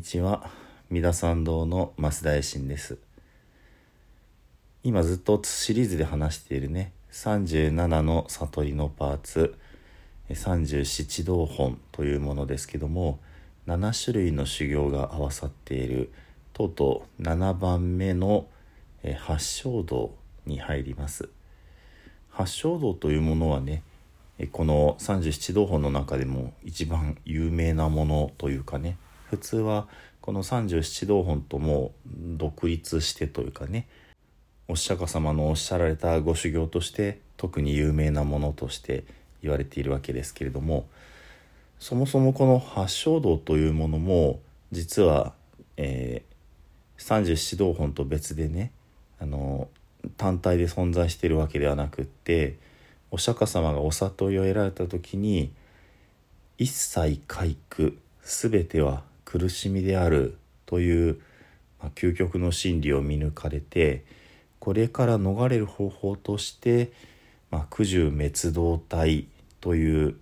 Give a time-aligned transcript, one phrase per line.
[0.00, 0.50] ちは。
[0.90, 2.98] 三田参道の増田衛進です。
[4.82, 6.92] 今ずっとシリーズで話しているね。
[7.12, 9.54] 37の悟りのパーツ。
[10.30, 13.18] 37道本というものですけども
[13.66, 16.10] 7種類の修行が合わさっている。
[16.52, 18.46] とうとう7番目の
[19.18, 20.14] 八正道
[20.46, 21.28] に入ります。
[22.30, 23.82] 八正道というものはね
[24.52, 28.96] この37道本の中でも一番有名なものというかね
[29.30, 29.86] 普通は
[30.20, 33.86] この37道本とも独立してというかね
[34.66, 39.04] お釈迦様のおっしゃられたご修行として特に有名なものとして
[39.40, 40.88] 言われているわけですけれども
[41.78, 44.40] そもそもこの八正道というものも
[44.72, 45.32] 実は、
[45.76, 48.72] えー、37道本と別でね
[49.20, 49.68] あの
[50.16, 52.58] 単体で存在しているわけではなくって
[53.12, 55.52] お釈迦様がお悟りを得られた時に
[56.58, 60.36] 一切皆苦全ては苦しみである
[60.66, 61.20] という、
[61.80, 64.04] まあ、究極の真理を見抜かれて
[64.58, 66.90] これから逃れる方法として、
[67.52, 69.28] まあ、苦渋滅動体
[69.60, 70.16] という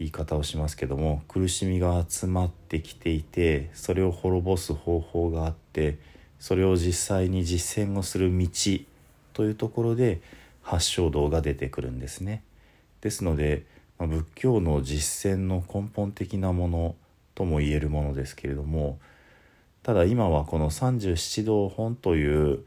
[0.00, 5.98] 言い方をしますけども苦しみが集まってきていてそれを滅ぼす方法があって
[6.40, 8.48] それを実際に実践をする道
[9.34, 10.20] というところで
[10.62, 12.42] 八正道が出てくるんですね。
[13.00, 13.64] ですので、
[13.98, 16.94] まあ、仏教の実践の根本的なもの
[17.42, 19.00] とも言えるものですけれども
[19.82, 22.60] ただ今はこの37道本という、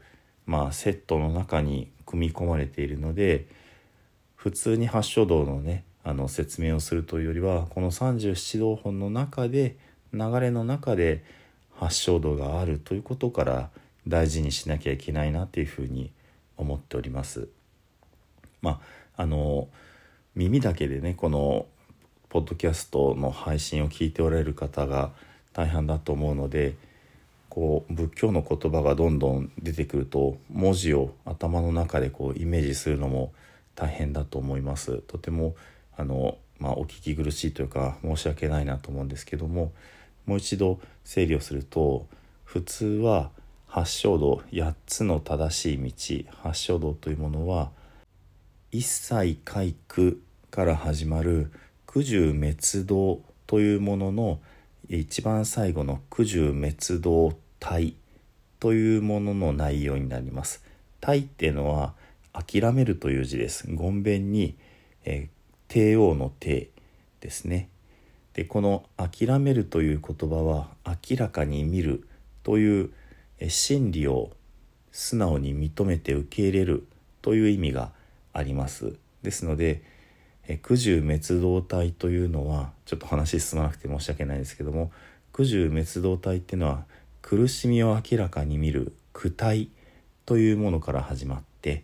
[0.44, 3.46] まあ、セットの中に組み込まれているので
[4.34, 9.76] 普通に八正道のねあの説明をするというよりはこの37道本の中で
[10.12, 11.24] 流れの中で
[11.74, 13.70] 八正道があるということから
[14.06, 16.12] 大事にしなきゃいけないなというふうに
[16.58, 17.48] 思っております。
[18.60, 18.82] ま
[19.16, 19.68] ああの
[20.34, 21.66] 耳だけでねこの
[22.28, 25.10] ポッドキャストの配信を聞いておられる方が
[25.52, 26.74] 大半だと思うので
[27.48, 33.32] こう仏教の言葉がどんどん出てくると文字を頭の中でこうイメージするのも
[33.74, 34.98] 大変だと思います。
[35.06, 35.54] とても
[35.96, 39.72] あの、まあ、お聞き苦しいというか申し訳ないなと思うんですけども
[40.26, 42.06] もう一度整理をすると
[42.44, 43.30] 普通は
[43.66, 47.70] 八正道8つの正しい道八正道というものは
[48.70, 50.20] 一切皆苦
[50.50, 51.50] から始まる
[51.96, 54.38] 苦渋滅動というものの
[54.90, 57.94] 一番最後の苦渋滅動体
[58.60, 60.62] というものの内容になります。
[61.00, 61.94] 体っていうのは
[62.34, 63.64] 諦めるという字です。
[63.74, 64.58] ごんべんに、
[65.06, 66.68] えー、帝王の帝
[67.22, 67.70] ですね。
[68.34, 72.06] でこの「諦める」という言葉は明らかに見る
[72.42, 72.90] という
[73.48, 74.32] 真理を
[74.92, 76.86] 素直に認めて受け入れる
[77.22, 77.90] という意味が
[78.34, 78.92] あります。
[79.22, 79.95] ですので
[80.54, 84.92] 苦渋滅動体というのはちょっと話進まなくて申し訳ないですけども
[85.32, 86.84] 苦渋滅動体っていうのは
[87.20, 89.68] 苦しみを明らかに見る苦体
[90.24, 91.82] というものから始まって、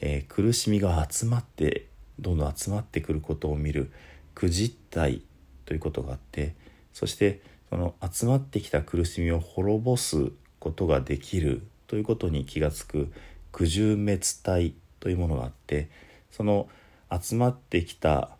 [0.00, 1.86] えー、苦しみが集まって
[2.18, 3.90] どんどん集まってくることを見る
[4.34, 5.22] 苦実体
[5.64, 6.54] ということがあって
[6.92, 7.40] そして
[7.70, 13.12] その集まってきた苦しみを滅ぼすことができるということに気が付く
[13.50, 15.88] 苦渋滅体というものがあって
[16.30, 16.68] その
[17.20, 18.30] 「集まってきた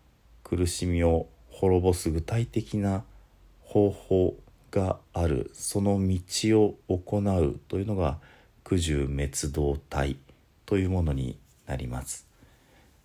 [0.42, 3.04] 苦しみを滅ぼす具体的な
[3.62, 4.36] 方法
[4.70, 6.18] があるその道
[6.60, 8.18] を行うというのが
[8.64, 10.16] 苦渋滅動体
[10.64, 12.26] というものになります。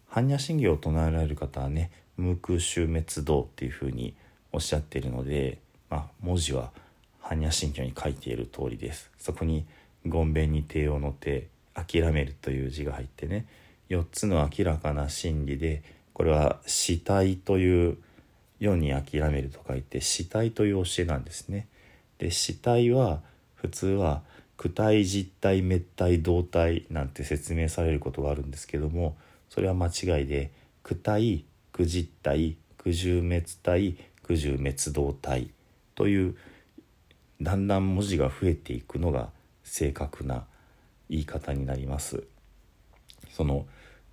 [0.10, 4.16] 般若心経を唱えられる方はね無空臭滅動っていうふうに
[4.54, 6.72] おっしゃっているので、まあ、文字は
[7.22, 9.12] 般若心経に書いている通りです。
[9.20, 9.66] そこに
[10.08, 13.46] 「ごんべんに帝王の手諦める」という字が入ってね
[13.90, 15.84] 4つの明らかな真理で
[16.14, 17.98] これは死体という
[18.60, 21.68] 世に諦めると書いて死体という教えなんですね。
[22.18, 23.22] で死体は
[23.56, 24.24] 普通は
[24.57, 29.16] 躯体実体滅体動体なんて説明されることがあるんですけども
[29.50, 30.51] それは間違いで
[30.84, 35.51] 躯体躯実体躯重滅体躯重滅動体
[35.94, 36.36] という
[37.39, 39.30] だんだん文字が増えていくのが
[39.63, 40.45] 正確な
[41.10, 42.24] 言い方になります。
[43.31, 43.68] その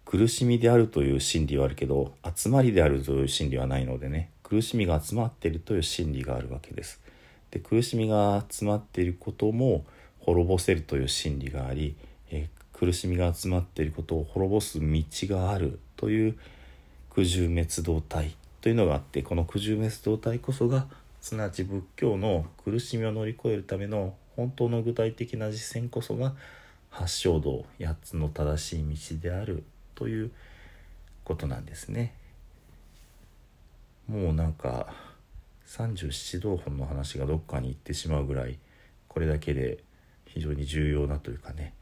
[0.04, 7.00] 苦しみであるという心理はあるけど集まりであるという心理はないのでね苦しみが集まっているという心理があるわけです。
[7.50, 9.84] で苦しみが集まっていることも
[10.20, 11.94] 滅ぼせるという心理があり、
[12.30, 16.38] え苦しみが集まっていることを滅ぼす道があるという
[17.10, 20.86] 苦渋滅動体というのがあってこの苦渋滅動体こそが
[21.20, 26.34] すなわち仏教の苦しみを乗り越えるための本当の具体的な実践こそが
[26.90, 30.30] 八正道8つの正しい道であるという
[31.24, 32.14] ことなんですね。
[34.08, 34.92] もうなんか
[35.66, 38.58] 37道本の話がどっかに行ってしまうぐらい
[39.08, 39.82] これだけで
[40.26, 41.72] 非常に重要なというかね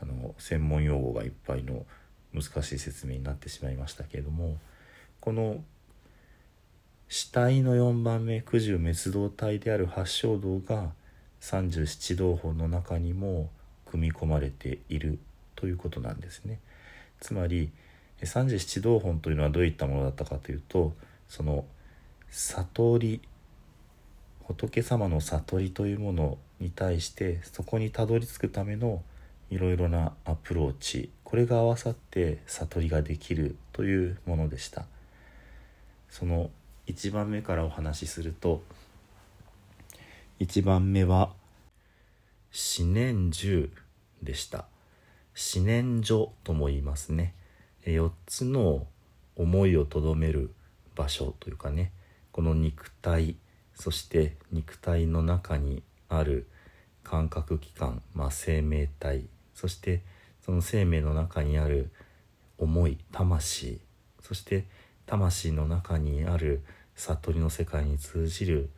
[0.00, 1.84] あの専門用語がいっぱいの
[2.32, 4.58] 難しい説明になってしまいましたけれども
[5.20, 5.62] この
[7.08, 10.92] 死体の4番目九十滅道体である八正道が
[11.40, 13.50] 37道本の中にも
[13.86, 15.18] 組み込まれている
[15.56, 16.60] ということなんですね。
[17.22, 17.70] つまり
[18.20, 20.92] 37道本というのはどういったものだったかというと
[21.28, 21.64] その
[22.30, 23.20] 悟り
[24.42, 29.02] 仏様の悟りというものに対してそこにたどり着くための
[29.50, 34.84] いろいろなアプローチこれが合わさって悟りができるというものでした。
[36.10, 36.50] その
[36.88, 38.62] 1番目からお話しすると
[40.40, 41.32] 1番目は
[42.78, 43.70] 思念樹
[44.22, 44.66] でした。
[45.34, 47.34] 思念所とも言いますね。
[47.84, 48.86] 4つの
[49.36, 50.50] 思いをとどめる
[50.94, 51.92] 場所というかね。
[52.32, 53.36] この肉体
[53.74, 56.46] そして肉体の中にある
[57.02, 60.02] 感覚器官、まあ、生命体そして
[60.40, 61.90] その生命の中にある
[62.58, 63.80] 思い魂
[64.20, 64.64] そして
[65.04, 66.62] 魂の中にある
[66.94, 68.70] 悟りの世界に通じる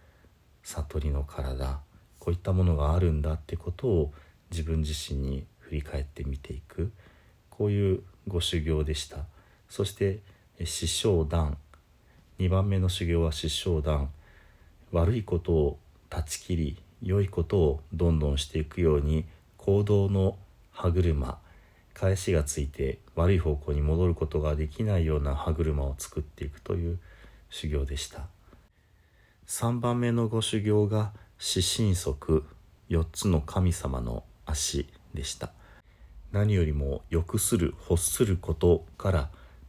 [0.63, 1.81] 悟りの体。
[2.19, 4.13] こういったものがあるんだってことを
[4.51, 6.93] 自分自身に振り返って見ていく。
[7.51, 9.19] こういうご修行でした。
[9.69, 10.21] そして
[10.65, 11.59] 師匠団。
[12.39, 14.11] 2番目の修行は師匠団。
[14.93, 15.79] 悪いことを
[16.09, 19.25] 断ち切り良いことをどんどんしていくように
[19.57, 20.37] 行動の
[20.71, 21.39] 歯車
[21.93, 26.99] 返しがついて悪い方向に戻ることができないような歯車を作っていくという
[27.51, 28.27] 修行でした。
[29.47, 32.45] 3番目のご修行が四神足
[32.91, 34.87] 4つの神様の足。
[35.15, 35.53] でした。
[36.35, 39.19] 何よりも欲する欲することから、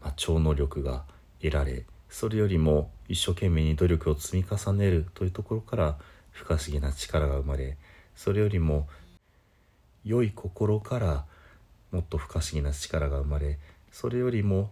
[0.02, 1.04] まあ、超能力が
[1.40, 5.96] 得られそれよりも一生懸命に努力を積み重ねるというところから
[6.32, 7.78] 不可思議な力が生まれ
[8.16, 8.88] それよりも
[10.04, 11.26] 良い心から
[11.92, 13.60] もっと不可思議な力が生まれ
[13.92, 14.72] それよりも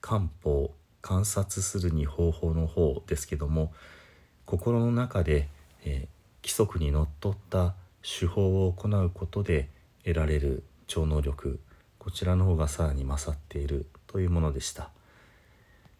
[0.00, 0.72] 漢方
[1.02, 3.72] 観察するに方法の方ですけども
[4.44, 5.46] 心の中で、
[5.84, 9.68] えー、規則にのっとった手法を行うことで
[10.06, 11.58] 得られる超能力
[11.98, 14.90] こちらの方がさらに勝っているというものでした。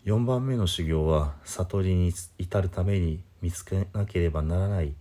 [0.05, 4.95] 4番目の修行は悟りに至るために見つけなければならない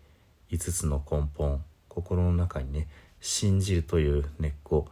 [0.49, 2.87] 5つの根本心の中にね
[3.21, 4.87] 信じるという根っこ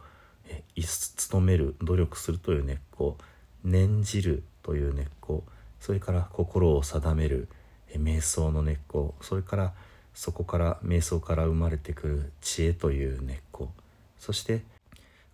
[0.76, 3.18] 努める努力するという根っこ
[3.64, 5.42] 念じるという根っこ
[5.80, 7.48] それから心を定める
[7.96, 9.72] 瞑想の根っこそれから
[10.14, 13.72] そこから瞑想から生まれてくる知恵という根っこ。
[14.18, 14.62] そして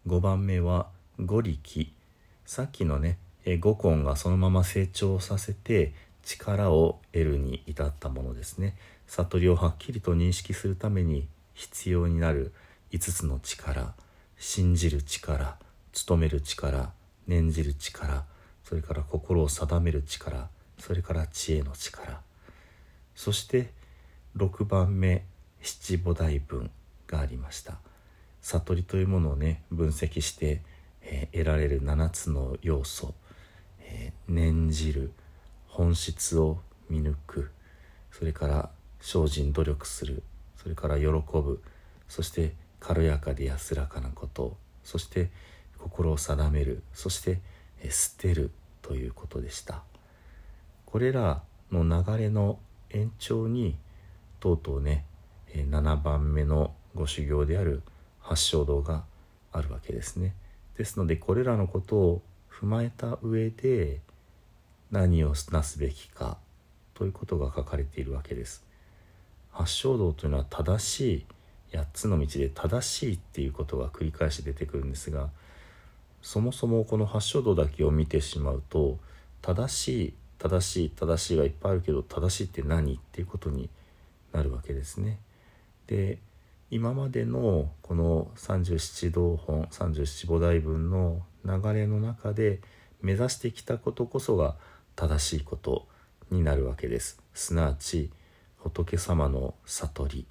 [0.07, 0.89] 5番目は
[1.19, 1.93] 五力。
[2.47, 3.19] さっきのね
[3.61, 5.93] 五根がそのまま成長させて
[6.23, 8.77] 力を得るに至ったものですね。
[9.07, 12.53] 悟りをはっきりと認識するために必要になる
[12.93, 13.95] 5つの力。
[14.39, 15.57] 信じる力。
[16.07, 16.93] 努める力。
[17.27, 18.25] 念じる力。
[18.65, 20.49] それから心を定める力。
[20.79, 22.21] それから知恵の力。
[23.15, 23.73] そして
[24.37, 25.25] 6番目
[25.61, 26.71] 七菩提文
[27.07, 27.79] がありました。
[28.43, 30.63] 悟りというものをね分析して、
[31.03, 33.15] えー、得られる7つの要素、
[33.81, 35.13] えー、念じる
[35.69, 37.51] 本質を見抜く
[38.11, 38.71] それから
[39.01, 40.23] 精進努力する
[40.57, 41.63] それから喜ぶ
[42.09, 45.31] そして軽やかで安らかなことそして
[45.79, 47.41] 心を定めるそして
[47.83, 48.51] え捨てる
[48.83, 49.83] ということでした。
[50.87, 52.59] これらの流れの
[52.91, 53.77] 延長に
[54.41, 55.05] とうとうね
[55.55, 57.83] 7番目のご修行である
[58.31, 59.03] 八正道が
[59.51, 60.35] あるわけですね。
[60.79, 63.99] ですのでこれらのことを踏まえた上で
[64.93, 66.39] 何をなすべきか
[66.95, 68.65] ということが書かれているわけです。
[69.51, 71.01] 八正道というのは正し
[71.73, 75.29] い8つの道で正しいっていうことが繰り返し出てくるんですが
[76.23, 78.99] そもそもこの八正道だけを見てしまうと
[79.43, 82.95] 正しい正しい正しいがいっぱいあるけど正しいって何？
[82.95, 83.69] っていうことに
[84.33, 85.19] なるわけですね。
[85.89, 86.19] で
[86.71, 92.61] 今までのこの37道本37菩提分の流れの中で
[93.03, 94.55] 目指してきたことこそが
[94.95, 95.89] 正しいこと
[96.31, 97.21] になるわけです。
[97.35, 98.11] すなわち
[98.59, 100.27] 仏様の悟り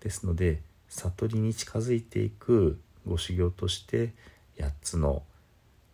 [0.00, 4.12] ですので悟りに近づいていくご修行として
[4.58, 5.22] 8つの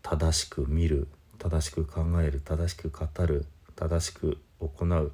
[0.03, 5.13] 正しく見る正しく考える正しく語る正しく行う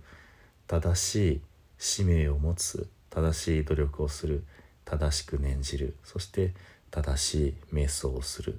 [0.69, 1.41] 正しい
[1.77, 4.42] 使命を持つ正しい努力をする
[4.87, 5.97] 正しく念じる。
[6.02, 6.54] そして
[6.90, 8.59] 正しい瞑想をする。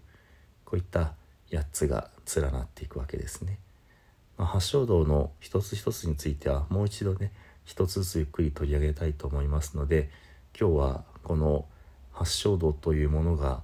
[0.64, 1.14] こういった
[1.50, 3.58] 8つが連なっていくわけですね。
[4.38, 7.32] まあ、八正道の一つ一つについてはもう一度ね
[7.66, 10.10] 一つずつゆっくり取り上げたいと思いますので
[10.60, 11.66] 今日はこの
[12.12, 13.62] 八正道というものが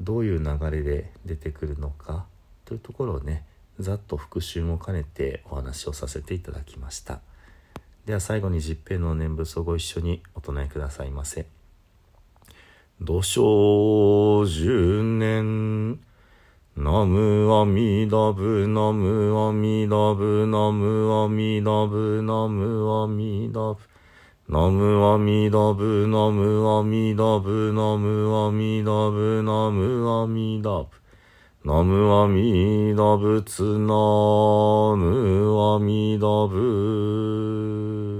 [0.00, 2.26] どういう流れで出てくるのか
[2.64, 3.44] というところをね
[3.78, 7.20] ざっと復習も兼ねてお話をさせていただきました。
[8.06, 11.46] では最後に十平の念仏をご一緒にお唱えくださいませ。
[13.00, 16.00] 土生十年。
[16.76, 23.78] ナムアミダブ、ナムアミダブ、ナムアミダブ、ナムアミダブ。
[24.48, 31.03] ナムアミダブ、ナムアミダブ、ナムアミダブ、ナムアミダブ。
[31.66, 33.86] ナムアミダブツナ
[34.98, 38.13] ムアミダブ。